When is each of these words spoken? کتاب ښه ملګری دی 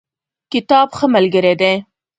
کتاب 0.51 0.87
ښه 0.97 1.05
ملګری 1.15 1.53
دی 1.61 1.73